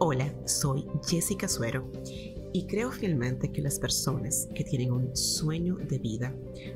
Hola, 0.00 0.32
soy 0.46 0.86
Jessica 1.04 1.48
Suero 1.48 1.90
y 2.52 2.68
creo 2.68 2.92
fielmente 2.92 3.50
que 3.50 3.60
las 3.60 3.80
personas 3.80 4.46
que 4.54 4.62
tienen 4.62 4.92
un 4.92 5.16
sueño 5.16 5.74
de 5.74 5.98
vida 5.98 6.32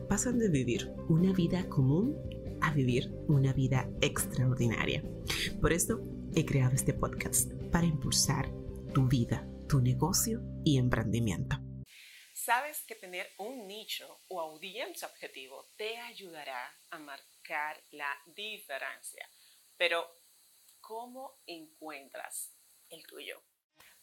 pasan 0.08 0.40
de 0.40 0.48
vivir 0.48 0.92
una 1.08 1.32
vida 1.32 1.68
común 1.68 2.18
a 2.60 2.72
vivir 2.72 3.12
una 3.28 3.52
vida 3.52 3.88
extraordinaria. 4.00 5.04
Por 5.60 5.72
esto 5.72 6.00
he 6.34 6.44
creado 6.44 6.74
este 6.74 6.94
podcast 6.94 7.52
para 7.70 7.86
impulsar 7.86 8.50
tu 8.92 9.06
vida, 9.06 9.46
tu 9.68 9.80
negocio 9.80 10.40
y 10.64 10.78
emprendimiento. 10.78 11.58
Sabes 12.34 12.82
que 12.88 12.96
tener 12.96 13.28
un 13.38 13.68
nicho 13.68 14.24
o 14.26 14.40
audiencia 14.40 15.06
objetivo 15.06 15.68
te 15.76 15.96
ayudará 15.96 16.74
a 16.90 16.98
marcar 16.98 17.80
la 17.92 18.12
diferencia, 18.34 19.30
pero 19.76 20.04
¿cómo 20.80 21.38
encuentras 21.46 22.50
el 22.92 23.06
tuyo? 23.06 23.42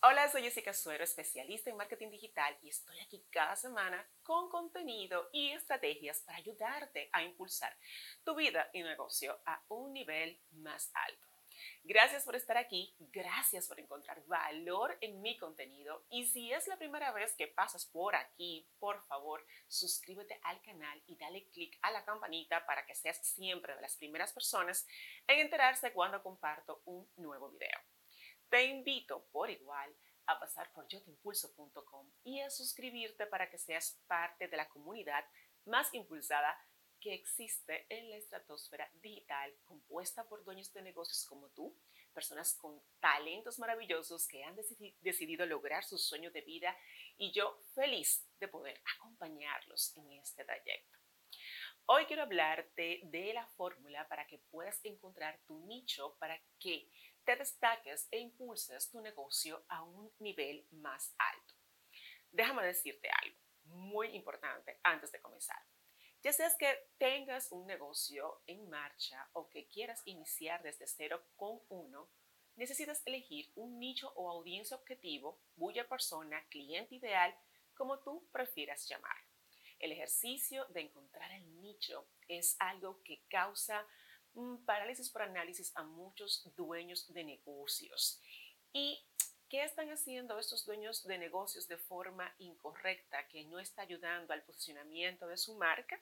Hola, 0.01 0.29
soy 0.31 0.43
Jessica 0.43 0.73
Suero, 0.73 1.03
especialista 1.03 1.69
en 1.69 1.75
marketing 1.77 2.09
digital 2.09 2.57
y 2.61 2.69
estoy 2.69 2.99
aquí 3.01 3.23
cada 3.29 3.55
semana 3.55 4.09
con 4.23 4.49
contenido 4.49 5.29
y 5.33 5.51
estrategias 5.51 6.21
para 6.21 6.37
ayudarte 6.37 7.09
a 7.11 7.21
impulsar 7.21 7.77
tu 8.23 8.35
vida 8.35 8.69
y 8.73 8.81
negocio 8.81 9.39
a 9.45 9.61
un 9.67 9.93
nivel 9.93 10.39
más 10.51 10.89
alto. 10.93 11.27
Gracias 11.83 12.23
por 12.23 12.37
estar 12.37 12.57
aquí, 12.57 12.95
gracias 12.97 13.67
por 13.67 13.79
encontrar 13.79 14.23
valor 14.25 14.97
en 15.01 15.21
mi 15.21 15.37
contenido 15.37 16.05
y 16.09 16.25
si 16.25 16.53
es 16.53 16.65
la 16.67 16.77
primera 16.77 17.11
vez 17.11 17.33
que 17.35 17.47
pasas 17.47 17.85
por 17.85 18.15
aquí, 18.15 18.65
por 18.79 19.05
favor, 19.07 19.45
suscríbete 19.67 20.39
al 20.43 20.61
canal 20.61 21.03
y 21.05 21.17
dale 21.17 21.45
click 21.49 21.77
a 21.81 21.91
la 21.91 22.05
campanita 22.05 22.65
para 22.65 22.85
que 22.85 22.95
seas 22.95 23.17
siempre 23.17 23.75
de 23.75 23.81
las 23.81 23.97
primeras 23.97 24.31
personas 24.31 24.87
en 25.27 25.39
enterarse 25.39 25.91
cuando 25.91 26.23
comparto 26.23 26.81
un 26.85 27.07
nuevo 27.17 27.49
video. 27.49 27.79
Te 28.49 28.65
invito 28.65 29.27
por 29.31 29.49
igual 29.51 29.95
a 30.25 30.39
pasar 30.39 30.71
por 30.73 30.87
yotimpulso.com 30.87 32.11
y 32.23 32.39
a 32.39 32.49
suscribirte 32.49 33.27
para 33.27 33.47
que 33.49 33.59
seas 33.59 34.01
parte 34.07 34.47
de 34.47 34.57
la 34.57 34.67
comunidad 34.67 35.23
más 35.65 35.93
impulsada 35.93 36.57
que 36.99 37.13
existe 37.13 37.85
en 37.89 38.09
la 38.09 38.17
estratosfera 38.17 38.89
digital 39.01 39.55
compuesta 39.63 40.27
por 40.27 40.43
dueños 40.43 40.73
de 40.73 40.81
negocios 40.81 41.25
como 41.27 41.49
tú, 41.49 41.75
personas 42.11 42.55
con 42.55 42.81
talentos 42.99 43.59
maravillosos 43.59 44.27
que 44.27 44.43
han 44.43 44.57
decidido 45.01 45.45
lograr 45.45 45.83
sus 45.83 46.03
sueños 46.03 46.33
de 46.33 46.41
vida 46.41 46.75
y 47.17 47.31
yo 47.31 47.61
feliz 47.75 48.27
de 48.39 48.47
poder 48.47 48.81
acompañarlos 48.97 49.95
en 49.95 50.11
este 50.13 50.43
trayecto. 50.43 50.97
Hoy 51.85 52.05
quiero 52.05 52.23
hablarte 52.23 53.01
de 53.03 53.33
la 53.33 53.47
fórmula 53.47 54.07
para 54.07 54.27
que 54.27 54.37
puedas 54.37 54.79
encontrar 54.83 55.39
tu 55.47 55.59
nicho 55.65 56.15
para 56.19 56.39
que 56.59 56.87
te 57.23 57.35
destaques 57.35 58.07
e 58.11 58.19
impulses 58.19 58.89
tu 58.89 59.01
negocio 59.01 59.63
a 59.67 59.83
un 59.83 60.11
nivel 60.19 60.65
más 60.71 61.13
alto. 61.17 61.55
Déjame 62.31 62.65
decirte 62.65 63.09
algo 63.09 63.37
muy 63.65 64.07
importante 64.15 64.79
antes 64.83 65.11
de 65.11 65.21
comenzar. 65.21 65.61
Ya 66.21 66.33
seas 66.33 66.55
que 66.57 66.89
tengas 66.97 67.51
un 67.51 67.65
negocio 67.65 68.41
en 68.45 68.69
marcha 68.69 69.29
o 69.33 69.49
que 69.49 69.67
quieras 69.67 70.01
iniciar 70.05 70.61
desde 70.61 70.85
cero 70.85 71.23
con 71.37 71.61
uno, 71.69 72.09
necesitas 72.55 73.01
elegir 73.05 73.49
un 73.55 73.79
nicho 73.79 74.11
o 74.15 74.29
audiencia 74.29 74.75
objetivo, 74.75 75.39
cuya 75.57 75.87
persona, 75.87 76.45
cliente 76.49 76.95
ideal, 76.95 77.33
como 77.73 77.99
tú 77.99 78.27
prefieras 78.33 78.87
llamar. 78.89 79.15
El 79.79 79.93
ejercicio 79.93 80.65
de 80.65 80.81
encontrar 80.81 81.31
el 81.31 81.61
nicho 81.61 82.05
es 82.27 82.57
algo 82.59 83.01
que 83.03 83.23
causa 83.29 83.87
parálisis 84.65 85.09
por 85.09 85.21
análisis 85.21 85.71
a 85.75 85.83
muchos 85.83 86.49
dueños 86.55 87.11
de 87.13 87.23
negocios. 87.23 88.21
¿Y 88.73 89.03
qué 89.49 89.63
están 89.63 89.89
haciendo 89.89 90.37
estos 90.37 90.65
dueños 90.65 91.03
de 91.05 91.17
negocios 91.17 91.67
de 91.67 91.77
forma 91.77 92.33
incorrecta 92.37 93.27
que 93.27 93.43
no 93.45 93.59
está 93.59 93.81
ayudando 93.81 94.33
al 94.33 94.43
posicionamiento 94.43 95.27
de 95.27 95.37
su 95.37 95.55
marca? 95.55 95.99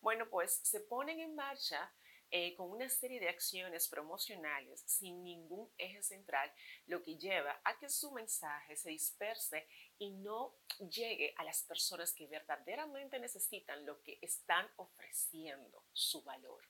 Bueno, 0.00 0.28
pues 0.28 0.60
se 0.62 0.80
ponen 0.80 1.20
en 1.20 1.34
marcha 1.34 1.92
eh, 2.30 2.56
con 2.56 2.70
una 2.70 2.88
serie 2.88 3.20
de 3.20 3.28
acciones 3.28 3.86
promocionales 3.86 4.82
sin 4.84 5.22
ningún 5.22 5.70
eje 5.78 6.02
central, 6.02 6.52
lo 6.86 7.00
que 7.02 7.16
lleva 7.16 7.60
a 7.62 7.78
que 7.78 7.88
su 7.88 8.10
mensaje 8.10 8.76
se 8.76 8.90
disperse 8.90 9.68
y 9.98 10.10
no 10.10 10.52
llegue 10.90 11.34
a 11.36 11.44
las 11.44 11.62
personas 11.62 12.12
que 12.12 12.26
verdaderamente 12.26 13.20
necesitan 13.20 13.86
lo 13.86 14.02
que 14.02 14.18
están 14.22 14.68
ofreciendo, 14.76 15.84
su 15.92 16.22
valor. 16.22 16.64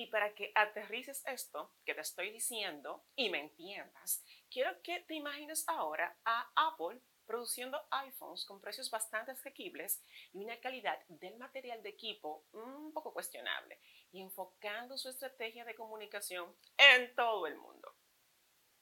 Y 0.00 0.06
para 0.06 0.34
que 0.34 0.50
aterrices 0.54 1.22
esto 1.26 1.74
que 1.84 1.92
te 1.92 2.00
estoy 2.00 2.30
diciendo 2.30 3.04
y 3.16 3.28
me 3.28 3.38
entiendas, 3.38 4.24
quiero 4.50 4.80
que 4.80 5.00
te 5.00 5.12
imagines 5.12 5.68
ahora 5.68 6.16
a 6.24 6.50
Apple 6.56 7.02
produciendo 7.26 7.78
iPhones 7.90 8.46
con 8.46 8.62
precios 8.62 8.90
bastante 8.90 9.32
asequibles 9.32 10.02
y 10.32 10.42
una 10.42 10.58
calidad 10.58 10.98
del 11.08 11.36
material 11.36 11.82
de 11.82 11.90
equipo 11.90 12.46
un 12.52 12.94
poco 12.94 13.12
cuestionable 13.12 13.78
y 14.10 14.22
enfocando 14.22 14.96
su 14.96 15.10
estrategia 15.10 15.66
de 15.66 15.74
comunicación 15.74 16.50
en 16.78 17.14
todo 17.14 17.46
el 17.46 17.58
mundo. 17.58 17.94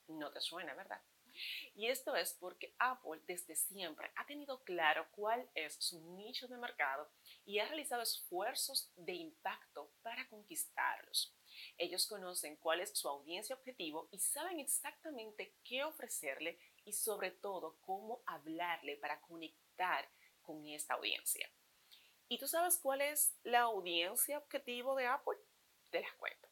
No 0.07 0.31
te 0.31 0.41
suena, 0.41 0.73
¿verdad? 0.75 1.03
Y 1.75 1.87
esto 1.87 2.15
es 2.15 2.35
porque 2.35 2.75
Apple 2.79 3.21
desde 3.27 3.55
siempre 3.57 4.11
ha 4.17 4.27
tenido 4.27 4.63
claro 4.65 5.07
cuál 5.13 5.49
es 5.55 5.75
su 5.79 6.01
nicho 6.17 6.49
de 6.49 6.57
mercado 6.57 7.09
y 7.45 7.59
ha 7.59 7.67
realizado 7.67 8.03
esfuerzos 8.03 8.91
de 8.97 9.15
impacto 9.15 9.91
para 10.03 10.29
conquistarlos. 10.29 11.35
Ellos 11.77 12.07
conocen 12.07 12.57
cuál 12.57 12.81
es 12.81 12.97
su 12.97 13.09
audiencia 13.09 13.57
objetivo 13.57 14.09
y 14.11 14.19
saben 14.19 14.61
exactamente 14.61 15.55
qué 15.65 15.85
ofrecerle 15.85 16.59
y 16.85 16.93
sobre 16.93 17.31
todo 17.31 17.79
cómo 17.81 18.23
hablarle 18.27 18.97
para 18.97 19.21
conectar 19.21 20.09
con 20.43 20.67
esta 20.67 20.95
audiencia. 20.95 21.51
¿Y 22.29 22.39
tú 22.39 22.47
sabes 22.47 22.79
cuál 22.79 23.01
es 23.01 23.35
la 23.43 23.61
audiencia 23.61 24.39
objetivo 24.39 24.95
de 24.97 25.07
Apple? 25.07 25.39
Te 25.91 26.01
las 26.01 26.13
cuento. 26.15 26.48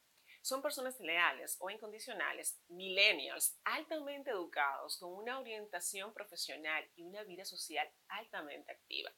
Son 0.47 0.63
personas 0.63 1.01
leales 1.01 1.57
o 1.59 1.71
incondicionales, 1.71 2.57
millennials, 2.69 3.59
altamente 3.65 4.31
educados, 4.31 4.97
con 4.97 5.13
una 5.13 5.41
orientación 5.41 6.15
profesional 6.15 6.89
y 6.95 7.03
una 7.03 7.25
vida 7.25 7.45
social 7.45 7.91
altamente 8.07 8.71
activa. 8.71 9.11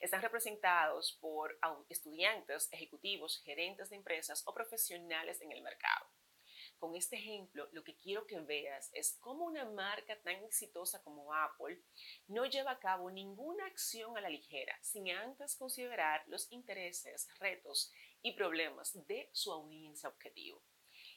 Están 0.00 0.22
representados 0.22 1.18
por 1.20 1.58
estudiantes, 1.90 2.72
ejecutivos, 2.72 3.42
gerentes 3.44 3.90
de 3.90 3.96
empresas 3.96 4.44
o 4.46 4.54
profesionales 4.54 5.42
en 5.42 5.52
el 5.52 5.60
mercado. 5.60 6.06
Con 6.78 6.96
este 6.96 7.16
ejemplo, 7.16 7.68
lo 7.72 7.84
que 7.84 7.98
quiero 7.98 8.26
que 8.26 8.40
veas 8.40 8.90
es 8.94 9.18
cómo 9.20 9.44
una 9.44 9.66
marca 9.66 10.18
tan 10.22 10.42
exitosa 10.42 11.02
como 11.02 11.34
Apple 11.34 11.82
no 12.28 12.46
lleva 12.46 12.70
a 12.70 12.80
cabo 12.80 13.10
ninguna 13.10 13.66
acción 13.66 14.16
a 14.16 14.22
la 14.22 14.30
ligera 14.30 14.76
sin 14.80 15.10
antes 15.10 15.54
considerar 15.54 16.24
los 16.28 16.50
intereses, 16.50 17.28
retos 17.38 17.92
y 18.22 18.32
problemas 18.32 18.92
de 19.06 19.28
su 19.32 19.52
audiencia 19.52 20.08
objetivo. 20.08 20.62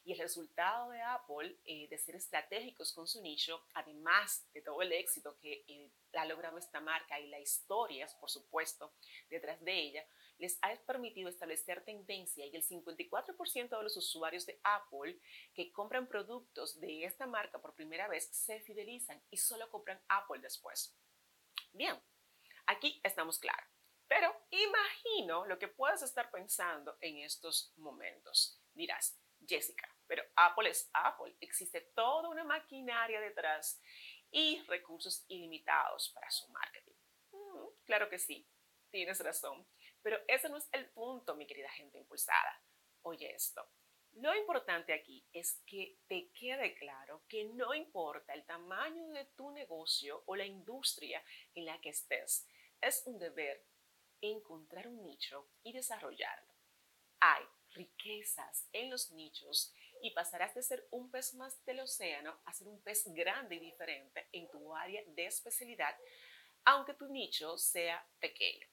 Y 0.04 0.14
el 0.14 0.20
resultado 0.20 0.92
de 0.92 1.02
Apple 1.02 1.58
eh, 1.66 1.88
de 1.90 1.98
ser 1.98 2.16
estratégicos 2.16 2.94
con 2.94 3.08
su 3.08 3.22
nicho, 3.22 3.66
además 3.74 4.48
de 4.54 4.62
todo 4.62 4.84
el 4.84 4.92
éxito 4.92 5.36
que 5.40 5.66
eh, 5.68 5.90
ha 6.14 6.26
logrado 6.26 6.60
esta 6.60 6.80
marca 6.80 7.20
y 7.20 7.28
las 7.28 7.42
historias, 7.42 8.14
por 8.16 8.30
supuesto, 8.30 8.94
detrás 9.30 9.60
de 9.64 9.74
ella, 9.74 10.06
les 10.38 10.60
ha 10.62 10.76
permitido 10.86 11.30
establecer 11.30 11.84
tendencia 11.84 12.46
y 12.46 12.56
el 12.56 12.64
54% 12.64 13.78
de 13.78 13.84
los 13.84 13.98
usuarios 13.98 14.46
de 14.46 14.60
Apple 14.64 15.20
que 15.54 15.72
compran 15.72 16.08
productos 16.08 16.80
de 16.80 17.06
esta 17.06 17.26
marca 17.26 17.60
por 17.60 17.74
primera 17.74 18.08
vez 18.08 18.28
se 18.32 18.60
fidelizan 18.60 19.22
y 19.32 19.38
solo 19.38 19.70
compran 19.72 20.00
Apple 20.08 20.40
después. 20.40 20.96
Bien, 21.74 22.00
aquí 22.68 23.00
estamos 23.04 23.40
claros. 23.40 23.75
Pero 24.08 24.36
imagino 24.50 25.46
lo 25.46 25.58
que 25.58 25.68
puedes 25.68 26.02
estar 26.02 26.30
pensando 26.30 26.98
en 27.02 27.18
estos 27.18 27.74
momentos. 27.78 28.62
Dirás, 28.74 29.20
Jessica, 29.46 29.90
pero 30.08 30.24
Apple 30.36 30.70
es 30.70 30.90
Apple. 30.94 31.36
Existe 31.40 31.82
toda 31.96 32.30
una 32.30 32.44
maquinaria 32.44 33.20
detrás 33.20 33.82
y 34.32 34.62
recursos 34.68 35.24
ilimitados 35.28 36.10
para 36.10 36.30
su 36.30 36.48
marketing. 36.50 36.94
Mm, 37.32 37.68
claro 37.86 38.10
que 38.10 38.20
sí, 38.20 38.48
tienes 38.90 39.20
razón. 39.22 39.68
Pero 40.02 40.20
ese 40.28 40.50
no 40.50 40.58
es 40.58 40.70
el 40.72 40.88
punto, 40.92 41.36
mi 41.36 41.48
querida 41.48 41.70
gente 41.72 41.98
impulsada. 41.98 42.62
Oye 43.02 43.34
esto. 43.34 43.68
Lo 44.14 44.34
importante 44.34 44.94
aquí 44.94 45.28
es 45.34 45.62
que 45.66 45.98
te 46.08 46.30
quede 46.32 46.74
claro 46.76 47.24
que 47.28 47.46
no 47.46 47.74
importa 47.74 48.34
el 48.34 48.46
tamaño 48.46 49.10
de 49.10 49.26
tu 49.36 49.52
negocio 49.52 50.24
o 50.26 50.36
la 50.36 50.46
industria 50.46 51.22
en 51.54 51.66
la 51.66 51.82
que 51.82 51.90
estés, 51.90 52.48
es 52.80 53.04
un 53.08 53.20
deber 53.20 53.66
encontrar 54.22 54.88
un 54.88 55.04
nicho 55.04 55.48
y 55.64 55.74
desarrollarlo. 55.74 56.54
Hay 57.20 57.44
riquezas 57.72 58.68
en 58.72 58.90
los 58.90 59.12
nichos 59.12 59.74
y 60.02 60.12
pasarás 60.12 60.54
de 60.56 60.64
ser 60.64 60.88
un 60.92 61.10
pez 61.12 61.34
más 61.36 61.64
del 61.66 61.80
océano 61.82 62.40
a 62.46 62.54
ser 62.54 62.68
un 62.68 62.82
pez 62.82 63.06
grande 63.14 63.56
y 63.56 63.60
diferente 63.60 64.28
en 64.32 64.50
tu 64.50 64.76
área 64.76 65.02
de 65.08 65.26
especialidad, 65.26 65.96
aunque 66.64 66.94
tu 66.94 67.08
nicho 67.08 67.58
sea 67.58 68.06
pequeño. 68.20 68.68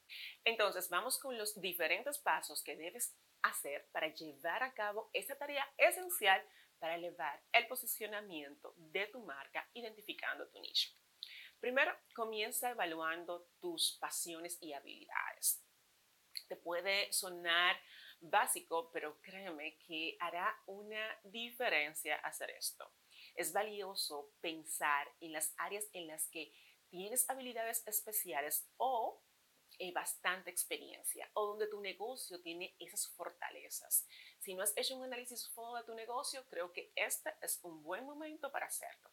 Entonces, 0.44 0.88
vamos 0.88 1.18
con 1.18 1.36
los 1.36 1.60
diferentes 1.60 2.18
pasos 2.18 2.62
que 2.62 2.76
debes 2.76 3.16
hacer 3.42 3.88
para 3.92 4.12
llevar 4.14 4.62
a 4.62 4.72
cabo 4.72 5.10
esta 5.12 5.36
tarea 5.36 5.66
esencial 5.76 6.42
para 6.78 6.96
elevar 6.96 7.40
el 7.52 7.66
posicionamiento 7.66 8.74
de 8.76 9.06
tu 9.06 9.20
marca 9.20 9.68
identificando 9.72 10.48
tu 10.48 10.60
nicho. 10.60 10.90
Primero, 11.62 11.96
comienza 12.12 12.70
evaluando 12.70 13.46
tus 13.60 13.96
pasiones 14.00 14.58
y 14.60 14.72
habilidades. 14.72 15.64
Te 16.48 16.56
puede 16.56 17.12
sonar 17.12 17.76
básico, 18.18 18.90
pero 18.92 19.20
créeme 19.20 19.78
que 19.86 20.16
hará 20.18 20.60
una 20.66 21.20
diferencia 21.22 22.16
hacer 22.16 22.50
esto. 22.50 22.92
Es 23.36 23.52
valioso 23.52 24.32
pensar 24.40 25.06
en 25.20 25.30
las 25.30 25.54
áreas 25.56 25.88
en 25.92 26.08
las 26.08 26.28
que 26.30 26.52
tienes 26.90 27.30
habilidades 27.30 27.86
especiales 27.86 28.68
o 28.78 29.22
eh, 29.78 29.92
bastante 29.92 30.50
experiencia 30.50 31.30
o 31.34 31.46
donde 31.46 31.68
tu 31.68 31.80
negocio 31.80 32.42
tiene 32.42 32.74
esas 32.80 33.06
fortalezas. 33.14 34.08
Si 34.40 34.52
no 34.54 34.64
has 34.64 34.76
hecho 34.76 34.96
un 34.96 35.04
análisis 35.04 35.48
fondo 35.50 35.78
de 35.78 35.84
tu 35.84 35.94
negocio, 35.94 36.44
creo 36.48 36.72
que 36.72 36.92
este 36.96 37.32
es 37.40 37.60
un 37.62 37.84
buen 37.84 38.04
momento 38.04 38.50
para 38.50 38.66
hacerlo. 38.66 39.12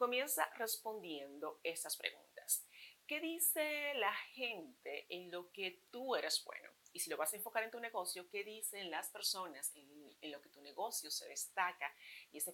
Comienza 0.00 0.48
respondiendo 0.56 1.60
estas 1.62 1.94
preguntas. 1.98 2.66
¿Qué 3.06 3.20
dice 3.20 3.92
la 3.96 4.14
gente 4.32 5.04
en 5.10 5.30
lo 5.30 5.52
que 5.52 5.82
tú 5.90 6.16
eres 6.16 6.42
bueno? 6.42 6.70
Y 6.94 7.00
si 7.00 7.10
lo 7.10 7.18
vas 7.18 7.34
a 7.34 7.36
enfocar 7.36 7.64
en 7.64 7.70
tu 7.70 7.78
negocio, 7.78 8.26
¿qué 8.30 8.42
dicen 8.42 8.90
las 8.90 9.10
personas 9.10 9.70
en, 9.74 10.32
lo 10.32 10.40
que 10.40 10.48
tu 10.48 10.62
negocio 10.62 11.10
se 11.10 11.28
destaca 11.28 11.94
y 12.32 12.38
es 12.38 12.50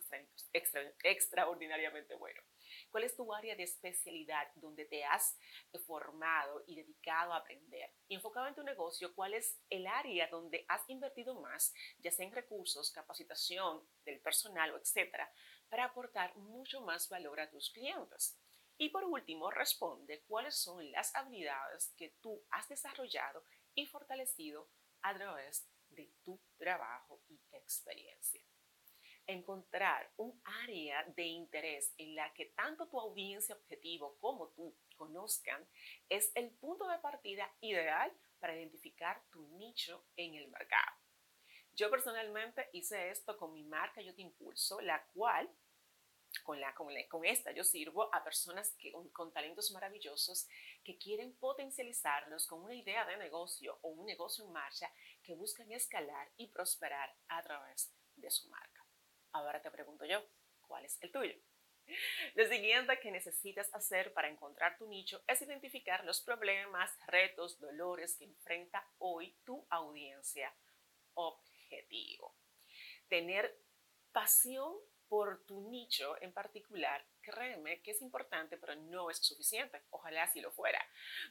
extraordinariamente 1.04 2.16
bueno? 2.16 2.43
¿Cuál 2.90 3.04
es 3.04 3.14
tu 3.14 3.32
área 3.32 3.54
de 3.54 3.62
especialidad 3.62 4.49
donde 4.56 4.84
te 4.84 5.04
has 5.04 5.38
formado 5.87 6.64
y 6.66 6.75
dedicado 6.75 7.32
a 7.32 7.37
aprender? 7.37 7.92
Enfocado 8.08 8.49
en 8.49 8.56
tu 8.56 8.64
negocio, 8.64 9.14
¿cuál 9.14 9.34
es 9.34 9.60
el 9.70 9.87
área 9.87 10.26
donde 10.26 10.64
has 10.66 10.82
invertido 10.88 11.40
más, 11.40 11.72
ya 11.99 12.10
sea 12.10 12.26
en 12.26 12.32
recursos, 12.32 12.90
capacitación 12.90 13.88
del 14.04 14.20
personal 14.20 14.72
o 14.72 14.78
etcétera, 14.78 15.32
para 15.68 15.84
aportar 15.84 16.36
mucho 16.36 16.80
más 16.80 17.08
valor 17.08 17.40
a 17.40 17.50
tus 17.50 17.70
clientes? 17.70 18.38
Y 18.78 18.90
por 18.90 19.04
último, 19.04 19.50
responde 19.50 20.22
cuáles 20.26 20.56
son 20.56 20.90
las 20.90 21.14
habilidades 21.14 21.94
que 21.96 22.10
tú 22.20 22.44
has 22.50 22.68
desarrollado 22.68 23.44
y 23.74 23.86
fortalecido 23.86 24.68
a 25.02 25.14
través 25.14 25.68
de 25.88 26.12
tu 26.22 26.40
trabajo 26.58 27.22
y 27.28 27.40
experiencia. 27.52 28.42
Encontrar 29.26 30.12
un 30.16 30.40
área 30.44 31.04
de 31.16 31.24
interés 31.24 31.94
en 31.96 32.14
la 32.14 32.32
que 32.34 32.46
tanto 32.46 32.88
tu 32.88 33.00
audiencia 33.00 33.56
objetivo 33.56 34.16
como 34.18 34.50
tú 34.50 34.76
conozcan 34.96 35.66
es 36.08 36.30
el 36.34 36.50
punto 36.50 36.86
de 36.86 36.98
partida 36.98 37.50
ideal 37.60 38.12
para 38.38 38.54
identificar 38.54 39.24
tu 39.30 39.46
nicho 39.56 40.06
en 40.16 40.34
el 40.34 40.48
mercado. 40.48 41.05
Yo 41.76 41.90
personalmente 41.90 42.70
hice 42.73 43.11
esto 43.11 43.37
con 43.37 43.52
mi 43.52 43.62
marca 43.62 44.00
Yo 44.00 44.14
Te 44.14 44.23
Impulso, 44.23 44.81
la 44.81 45.05
cual 45.12 45.50
con, 46.43 46.58
la, 46.61 46.75
con, 46.75 46.88
con, 47.08 47.25
esta 47.25 47.52
yo 47.52 47.64
sirvo 47.64 48.14
a 48.14 48.25
personas 48.25 48.75
que, 48.78 48.93
con, 49.12 49.32
talentos 49.32 49.70
maravillosos 49.73 50.49
que 50.82 50.96
quieren 50.96 51.37
potencializarlos 51.37 52.46
con 52.46 52.62
una 52.62 52.75
idea 52.75 53.05
de 53.05 53.17
negocio 53.19 53.78
o 53.82 53.88
un 53.88 54.06
negocio 54.06 54.44
en 54.44 54.52
marcha 54.52 54.90
que 55.23 55.34
buscan 55.34 55.70
escalar 55.70 56.31
y 56.37 56.49
prosperar 56.49 57.14
a 57.28 57.43
través 57.43 57.93
de 58.17 58.31
su 58.31 58.49
marca. 58.49 58.84
Ahora 59.32 59.61
te 59.61 59.70
pregunto 59.70 60.06
yo, 60.06 60.25
¿cuál 60.62 60.84
es 60.84 60.99
el 61.02 61.12
tuyo? 61.12 61.34
Lo 62.34 62.46
siguiente 62.46 62.99
que 63.00 63.11
necesitas 63.11 63.73
hacer 63.75 64.12
para 64.12 64.28
encontrar 64.28 64.76
tu 64.78 64.88
nicho 64.88 65.23
es 65.26 65.43
identificar 65.43 66.05
los 66.05 66.20
problemas, 66.20 66.90
retos, 67.06 67.61
dolores 67.61 68.17
que 68.17 68.25
enfrenta 68.25 68.88
hoy 68.99 69.37
tu 69.44 69.67
audiencia 69.70 70.55
objetivo. 71.14 71.45
Tener 73.08 73.58
pasión 74.12 74.74
por 75.08 75.44
tu 75.44 75.68
nicho 75.70 76.20
en 76.20 76.32
particular, 76.32 77.04
créeme 77.20 77.80
que 77.80 77.92
es 77.92 78.02
importante, 78.02 78.56
pero 78.56 78.74
no 78.74 79.10
es 79.10 79.18
suficiente. 79.18 79.82
Ojalá 79.90 80.24
así 80.24 80.40
lo 80.40 80.50
fuera. 80.50 80.84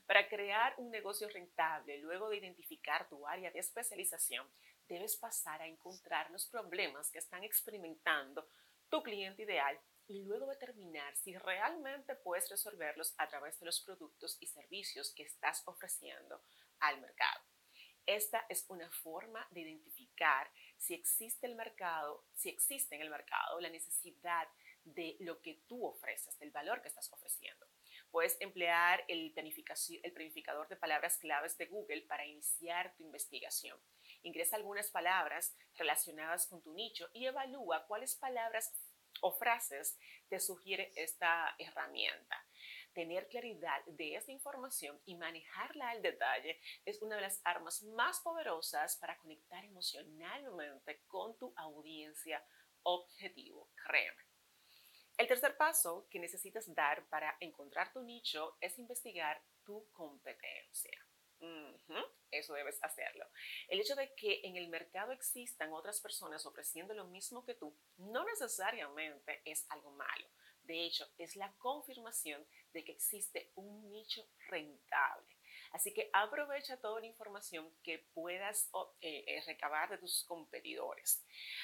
Para 0.06 0.28
crear 0.30 0.74
un 0.78 0.92
negocio 0.92 1.28
rentable, 1.30 1.98
luego 2.00 2.30
de 2.30 2.38
identificar 2.38 3.10
tu 3.10 3.28
área 3.28 3.52
de 3.52 3.60
especialización, 3.60 4.48
debes 4.88 5.16
pasar 5.18 5.62
a 5.62 5.68
encontrar 5.68 6.30
los 6.32 6.46
problemas 6.46 7.12
que 7.12 7.20
están 7.20 7.44
experimentando 7.44 8.48
tu 8.90 9.02
cliente 9.04 9.44
ideal 9.44 9.80
y 10.08 10.24
luego 10.24 10.46
determinar 10.46 11.16
si 11.18 11.36
realmente 11.36 12.16
puedes 12.16 12.50
resolverlos 12.50 13.14
a 13.18 13.28
través 13.28 13.60
de 13.60 13.66
los 13.66 13.82
productos 13.82 14.38
y 14.40 14.48
servicios 14.48 15.14
que 15.14 15.24
estás 15.24 15.64
ofreciendo 15.66 16.42
al 16.80 17.02
mercado. 17.02 17.42
Esta 18.06 18.46
es 18.50 18.66
una 18.70 18.90
forma 18.92 19.48
de 19.52 19.62
identificar 19.62 20.52
si 20.78 20.94
existe 20.94 21.48
el 21.48 21.56
mercado, 21.56 22.24
si 22.36 22.50
existe 22.50 22.96
en 22.96 23.02
el 23.02 23.10
mercado 23.10 23.60
la 23.60 23.70
necesidad 23.70 24.48
de 24.84 25.18
lo 25.22 25.42
que 25.42 25.64
tú 25.68 25.84
ofreces, 25.86 26.38
del 26.38 26.52
valor 26.52 26.82
que 26.82 26.90
estás 26.90 27.12
ofreciendo. 27.12 27.66
Puedes 28.12 28.40
emplear 28.40 29.04
el, 29.08 29.34
el 29.36 30.14
planificador 30.14 30.68
de 30.68 30.76
palabras 30.76 31.18
claves 31.18 31.58
de 31.58 31.66
Google 31.66 32.04
para 32.04 32.26
iniciar 32.26 32.96
tu 32.96 33.04
investigación. 33.04 33.80
Ingresa 34.22 34.56
algunas 34.56 34.92
palabras 34.92 35.56
relacionadas 35.76 36.46
con 36.46 36.62
tu 36.62 36.74
nicho 36.74 37.10
y 37.12 37.26
evalúa 37.26 37.88
cuáles 37.88 38.16
palabras 38.16 38.72
o 39.22 39.32
frases 39.32 39.98
te 40.30 40.40
sugiere 40.40 40.92
esta 40.96 41.56
herramienta 41.58 42.45
tener 42.96 43.28
claridad 43.28 43.86
de 43.86 44.16
esta 44.16 44.32
información 44.32 45.00
y 45.06 45.16
manejarla 45.16 45.90
al 45.90 46.02
detalle 46.02 46.60
es 46.86 47.02
una 47.02 47.18
de 47.18 47.22
las 47.22 47.42
armas 47.44 47.84
más 47.84 48.22
poderosas 48.22 48.96
para 48.96 49.18
conectar 49.18 49.64
emocionalmente 49.64 51.02
con 51.06 51.38
tu 51.38 51.54
audiencia 51.58 52.44
objetivo, 52.84 53.70
créeme. 53.86 54.24
El 55.18 55.28
tercer 55.28 55.56
paso 55.58 56.08
que 56.10 56.20
necesitas 56.20 56.74
dar 56.74 57.08
para 57.10 57.38
encontrar 57.40 57.94
tu 57.94 58.02
nicho 58.02 58.58
es 58.60 58.80
investigar 58.80 59.42
tu 59.64 59.88
competencia. 59.92 60.98
Eso 62.32 62.54
debes 62.54 62.84
hacerlo. 62.84 63.26
El 63.68 63.80
hecho 63.80 63.96
de 63.96 64.14
que 64.16 64.42
en 64.44 64.56
el 64.58 64.68
mercado 64.68 65.12
existan 65.12 65.72
otras 65.74 66.02
personas 66.02 66.46
ofreciendo 66.46 66.94
lo 66.94 67.06
mismo 67.06 67.46
que 67.46 67.54
tú 67.54 67.78
no 67.98 68.26
necesariamente 68.26 69.42
es 69.46 69.66
algo 69.70 69.92
malo. 69.92 70.28
De 70.64 70.84
hecho, 70.84 71.08
es 71.18 71.36
la 71.36 71.54
confirmación 71.58 72.46
de 72.76 72.84
que 72.84 72.92
existe 72.92 73.52
un 73.56 73.90
nicho 73.90 74.28
rentable. 74.50 75.35
Así 75.76 75.94
que 75.94 76.10
aprovecha 76.14 76.78
toda 76.78 77.02
la 77.02 77.06
información 77.06 77.70
que 77.84 78.00
puedas 78.14 78.70
eh, 79.02 79.26
eh, 79.28 79.44
recabar 79.46 79.90
de 79.90 79.98
tus 79.98 80.24
competidores. 80.24 81.22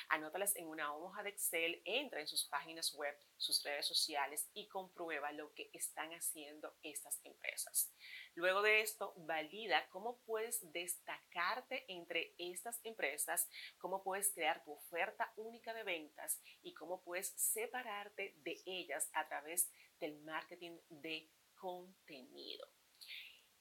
Anótalas 0.09 0.53
en 0.57 0.67
una 0.67 0.93
hoja 0.93 1.23
de 1.23 1.29
Excel, 1.29 1.81
entra 1.85 2.19
en 2.19 2.27
sus 2.27 2.43
páginas 2.43 2.93
web, 2.93 3.15
sus 3.37 3.63
redes 3.63 3.87
sociales 3.87 4.49
y 4.53 4.67
comprueba 4.67 5.31
lo 5.31 5.53
que 5.53 5.69
están 5.71 6.11
haciendo 6.11 6.75
estas 6.83 7.21
empresas. 7.23 7.89
Luego 8.35 8.61
de 8.61 8.81
esto, 8.81 9.13
valida 9.15 9.87
cómo 9.91 10.17
puedes 10.25 10.59
destacarte 10.73 11.85
entre 11.87 12.35
estas 12.37 12.81
empresas, 12.83 13.49
cómo 13.77 14.03
puedes 14.03 14.33
crear 14.33 14.61
tu 14.65 14.73
oferta 14.73 15.31
única 15.37 15.73
de 15.73 15.83
ventas 15.83 16.41
y 16.61 16.73
cómo 16.73 17.01
puedes 17.01 17.29
separarte 17.29 18.35
de 18.39 18.61
ellas 18.65 19.09
a 19.13 19.25
través 19.29 19.71
del 20.01 20.19
marketing 20.19 20.77
de 20.89 21.29
contenido. 21.55 22.67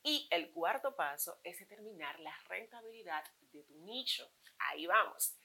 Y 0.02 0.28
el 0.30 0.50
cuarto 0.52 0.97
paso 0.97 1.40
es 1.45 1.59
determinar 1.59 2.19
la 2.21 2.35
rentabilidad 2.49 3.25
de 3.52 3.62
tu 3.64 3.75
nicho. 3.80 4.30
Ahí 4.59 4.87
vamos. 4.87 5.37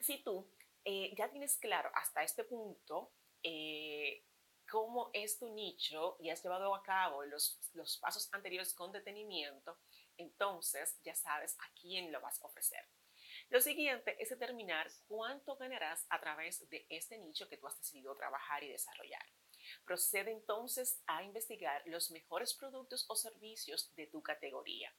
Si 0.00 0.22
tú 0.22 0.50
eh, 0.84 1.14
ya 1.16 1.30
tienes 1.30 1.56
claro 1.58 1.90
hasta 1.94 2.24
este 2.24 2.42
punto 2.42 3.12
eh, 3.42 4.24
cómo 4.68 5.10
es 5.12 5.38
tu 5.38 5.48
nicho 5.54 6.16
y 6.18 6.30
has 6.30 6.42
llevado 6.42 6.74
a 6.74 6.82
cabo 6.82 7.24
los, 7.24 7.60
los 7.74 7.98
pasos 7.98 8.28
anteriores 8.32 8.74
con 8.74 8.90
detenimiento, 8.90 9.78
entonces 10.16 10.98
ya 11.04 11.14
sabes 11.14 11.56
a 11.60 11.72
quién 11.80 12.10
lo 12.10 12.20
vas 12.20 12.42
a 12.42 12.46
ofrecer. 12.46 12.84
Lo 13.48 13.60
siguiente 13.60 14.16
es 14.18 14.30
determinar 14.30 14.90
cuánto 15.06 15.56
ganarás 15.56 16.06
a 16.08 16.18
través 16.20 16.68
de 16.68 16.86
este 16.88 17.18
nicho 17.18 17.48
que 17.48 17.58
tú 17.58 17.66
has 17.66 17.78
decidido 17.78 18.16
trabajar 18.16 18.64
y 18.64 18.68
desarrollar. 18.70 19.24
Procede 19.84 20.30
entonces 20.30 21.02
a 21.06 21.22
investigar 21.22 21.82
los 21.86 22.10
mejores 22.10 22.54
productos 22.54 23.04
o 23.08 23.16
servicios 23.16 23.94
de 23.94 24.06
tu 24.06 24.22
categoría. 24.22 24.92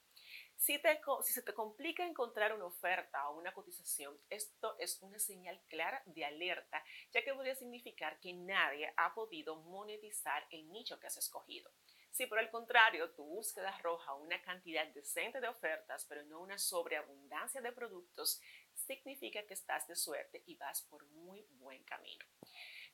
Si, 0.56 0.80
se 1.24 1.42
te 1.42 1.54
complica 1.54 2.06
encontrar 2.06 2.54
una 2.54 2.66
oferta 2.66 3.28
o 3.30 3.38
una 3.38 3.54
cotización, 3.54 4.18
esto 4.30 4.76
es 4.80 5.02
una 5.02 5.20
señal 5.20 5.62
clara 5.68 6.02
de 6.06 6.24
alerta, 6.24 6.84
ya 7.12 7.24
que 7.24 7.34
podría 7.34 7.56
significar 7.56 8.20
que 8.20 8.34
nadie 8.34 8.94
ha 8.96 9.14
podido 9.14 9.58
monetizar 9.58 10.46
el 10.52 10.72
nicho 10.72 11.00
que 11.00 11.08
has 11.08 11.18
escogido. 11.18 11.70
Si 12.12 12.28
por 12.28 12.38
el 12.40 12.52
contrario 12.52 13.10
tu 13.12 13.24
búsqueda 13.26 13.70
arroja 13.70 14.14
una 14.14 14.40
cantidad 14.42 14.86
decente 14.94 15.42
de 15.42 15.48
ofertas, 15.48 16.06
pero 16.08 16.24
no 16.24 16.42
una 16.42 16.60
sobreabundancia 16.60 17.60
de 17.60 17.72
productos, 17.72 18.40
significa 18.74 19.44
que 19.44 19.56
estás 19.56 19.88
de 19.88 19.96
suerte 19.96 20.44
y 20.46 20.56
vas 20.56 20.84
por 20.84 21.06
muy 21.08 21.44
buen 21.54 21.84
camino. 21.84 22.24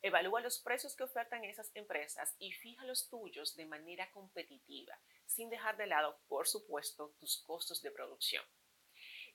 Evalúa 0.01 0.39
los 0.39 0.60
precios 0.60 0.96
que 0.96 1.03
ofertan 1.03 1.44
esas 1.44 1.72
empresas 1.75 2.34
y 2.39 2.53
fija 2.53 2.86
los 2.86 3.10
tuyos 3.10 3.56
de 3.58 3.65
manera 3.65 4.10
competitiva, 4.12 4.98
sin 5.25 5.50
dejar 5.50 5.75
de 5.75 5.88
lado, 5.88 6.18
por 6.27 6.48
supuesto, 6.48 7.13
tus 7.20 7.44
costos 7.44 7.82
de 7.82 7.91
producción. 7.91 8.44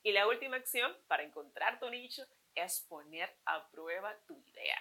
Y 0.02 0.12
la 0.12 0.26
última 0.26 0.56
acción 0.56 0.94
para 1.06 1.23
encontrar 1.23 1.78
tu 1.78 1.88
nicho 1.90 2.26
es 2.54 2.80
poner 2.88 3.35
a 3.44 3.68
prueba 3.71 4.16
tu 4.26 4.38
idea. 4.38 4.78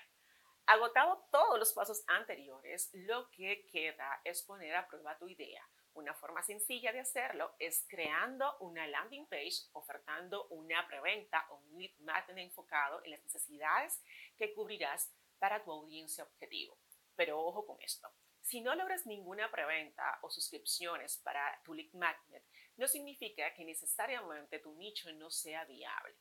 Agotado 0.66 1.28
todos 1.32 1.60
los 1.60 1.74
pasos 1.74 2.04
anteriores, 2.08 2.90
lo 2.94 3.30
que 3.32 3.66
queda 3.68 4.22
es 4.24 4.42
poner 4.44 4.75
a 4.75 4.88
prueba 4.88 5.18
tu 5.18 5.28
idea. 5.28 5.68
Una 5.94 6.13
forma 6.13 6.42
sencilla 6.42 6.92
de 6.92 7.02
hacerlo 7.02 7.54
es 7.60 7.86
creando 7.88 8.58
una 8.60 8.88
landing 8.88 9.28
page 9.28 9.68
ofertando 9.74 10.48
una 10.48 10.88
preventa 10.88 11.46
o 11.50 11.58
un 11.58 11.78
lead 11.78 11.92
magnet 12.00 12.38
enfocado 12.38 13.04
en 13.04 13.12
las 13.12 13.24
necesidades 13.24 14.02
que 14.38 14.54
cubrirás 14.54 15.13
para 15.43 15.62
tu 15.62 15.73
audiencia 15.73 16.23
objetivo. 16.23 16.79
Pero 17.17 17.38
ojo 17.38 17.65
con 17.65 17.75
esto. 17.81 18.07
Si 18.39 18.62
no 18.62 18.75
logras 18.75 19.05
ninguna 19.05 19.51
preventa 19.51 20.17
o 20.21 20.29
suscripciones 20.29 21.17
para 21.17 21.62
tu 21.65 21.73
lead 21.73 21.91
magnet, 21.91 22.45
no 22.77 22.88
significa 22.88 23.53
que 23.53 23.65
necesariamente 23.65 24.59
tu 24.59 24.73
nicho 24.75 25.12
no 25.12 25.29
sea 25.29 25.65
viable. 25.65 26.15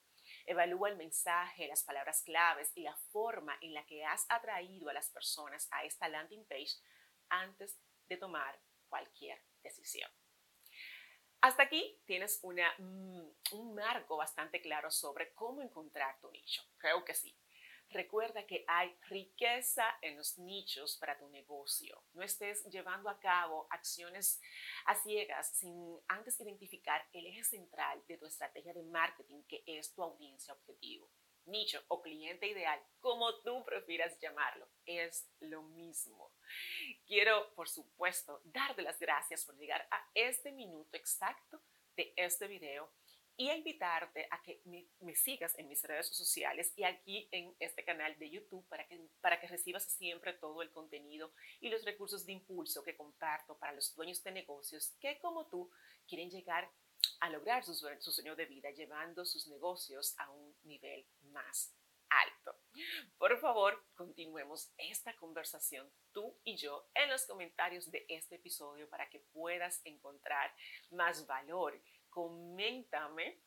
Evalúa 0.45 0.89
el 0.89 0.97
mensaje, 0.97 1.69
las 1.69 1.85
palabras 1.85 2.25
claves 2.25 2.73
y 2.75 2.83
la 2.83 2.97
forma 3.13 3.57
en 3.61 3.75
la 3.75 3.87
que 3.87 4.05
has 4.05 4.27
atraído 4.29 4.89
a 4.89 4.93
las 4.93 5.09
personas 5.11 5.69
a 5.71 5.85
esta 5.85 6.09
landing 6.09 6.45
page 6.49 6.81
antes 7.29 7.79
de 8.09 8.17
tomar 8.17 8.61
cualquier 8.89 9.41
decisión. 9.63 10.11
Hasta 11.43 11.63
aquí 11.63 11.97
tienes 12.07 12.41
mm, 12.43 13.29
un 13.53 13.75
marco 13.77 14.17
bastante 14.17 14.61
claro 14.61 14.91
sobre 14.91 15.33
cómo 15.33 15.63
encontrar 15.63 16.19
tu 16.21 16.29
nicho. 16.33 16.65
Creo 16.79 17.05
que 17.05 17.15
sí. 17.15 17.39
Recuerda 17.93 18.47
que 18.47 18.65
hay 18.69 18.97
riqueza 19.09 19.85
en 20.01 20.17
los 20.17 20.39
nichos 20.39 20.97
para 20.97 21.19
tu 21.19 21.29
negocio. 21.29 22.03
No 22.15 22.23
estés 22.23 22.65
llevando 22.71 23.11
a 23.11 23.21
cabo 23.21 23.67
acciones 23.69 24.41
a 24.87 24.95
ciegas 24.95 25.55
sin 25.55 26.01
antes 26.09 26.41
identificar 26.41 27.07
el 27.13 27.27
eje 27.27 27.45
central 27.45 28.03
de 28.09 28.17
tu 28.17 28.25
estrategia 28.25 28.73
de 28.73 28.83
marketing, 28.83 29.43
que 29.43 29.63
es 29.67 29.93
tu 29.93 30.03
audiencia 30.03 30.55
objetivo. 30.55 31.11
Nicho 31.45 31.83
o 31.89 32.01
cliente 32.01 32.47
ideal, 32.47 32.81
como 33.01 33.41
tú 33.43 33.63
prefieras 33.65 34.19
llamarlo, 34.21 34.67
es 34.87 35.29
lo 35.41 35.63
mismo. 35.63 36.33
Quiero, 37.05 37.53
por 37.55 37.69
supuesto, 37.69 38.41
darte 38.45 38.81
las 38.81 38.99
gracias 38.99 39.45
por 39.45 39.57
llegar 39.59 39.87
a 39.91 40.09
este 40.15 40.51
minuto 40.51 40.97
exacto 40.97 41.61
de 41.95 42.15
este 42.17 42.47
video 42.47 42.91
y 43.37 43.49
a 43.49 43.57
invitarte 43.57 44.27
a 44.31 44.43
que 44.43 44.61
me, 44.65 45.15
sigas 45.15 45.59
en 45.59 45.69
mis 45.69 45.83
redes 45.83 46.09
sociales 46.09 46.73
y 46.77 46.85
aquí 46.85 47.29
en 47.33 47.55
este 47.59 47.85
canal 47.85 48.19
de 48.19 48.31
YouTube 48.31 48.67
para 48.69 48.87
que, 48.87 48.99
para 49.21 49.41
que 49.41 49.47
recibas 49.47 49.85
siempre 49.85 50.35
todo 50.35 50.63
el 50.63 50.71
contenido 50.71 51.33
y 51.61 51.69
los 51.69 51.85
recursos 51.85 52.27
de 52.27 52.33
impulso 52.33 52.83
que 52.83 52.97
comparto 52.97 53.57
para 53.59 53.73
los 53.73 53.95
dueños 53.95 54.23
de 54.23 54.33
negocios 54.33 54.95
que 55.01 55.19
como 55.19 55.47
tú 55.47 55.71
quieren 56.07 56.31
llegar 56.31 56.71
a 57.21 57.31
lograr 57.31 57.65
su, 57.65 57.75
su 57.75 58.13
sueño 58.13 58.37
de 58.37 58.47
vida 58.47 58.71
llevando 58.71 59.25
sus 59.25 59.47
negocios 59.49 60.15
a 60.19 60.31
un 60.31 60.55
nivel 60.65 61.07
más 61.23 61.75
alto. 62.09 62.57
Por 63.19 63.39
favor, 63.39 63.85
continuemos 63.95 64.71
esta 64.77 65.15
conversación 65.17 65.91
tú 66.13 66.39
y 66.45 66.57
yo 66.57 66.89
en 66.95 67.11
los 67.11 67.25
comentarios 67.27 67.91
de 67.91 68.05
este 68.09 68.37
episodio 68.37 68.89
para 68.89 69.09
que 69.09 69.21
puedas 69.33 69.81
encontrar 69.85 70.55
más 70.91 71.27
valor 71.27 71.81
coméntame 72.13 73.41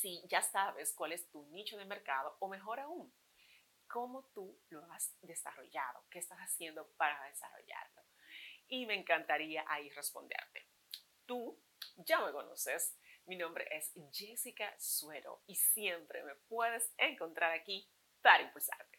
si 0.00 0.26
ya 0.26 0.42
sabes 0.42 0.92
cuál 0.94 1.12
es 1.12 1.30
tu 1.30 1.44
nicho 1.50 1.76
de 1.76 1.84
mercado 1.84 2.36
o 2.40 2.48
mejor 2.48 2.80
aún, 2.80 3.14
cómo 3.86 4.24
tú 4.34 4.58
lo 4.70 4.82
has 4.90 5.14
desarrollado, 5.20 6.04
qué 6.10 6.18
estás 6.18 6.38
haciendo 6.38 6.88
para 6.96 7.22
desarrollarlo. 7.24 8.02
Y 8.66 8.86
me 8.86 8.94
encantaría 8.94 9.64
ahí 9.68 9.90
responderte. 9.90 10.66
Tú 11.26 11.62
ya 11.96 12.24
me 12.24 12.32
conoces, 12.32 12.96
mi 13.26 13.36
nombre 13.36 13.68
es 13.70 13.92
Jessica 14.10 14.74
Suero 14.78 15.42
y 15.46 15.56
siempre 15.56 16.24
me 16.24 16.34
puedes 16.34 16.92
encontrar 16.96 17.52
aquí 17.52 17.88
para 18.22 18.42
impulsarte. 18.42 18.98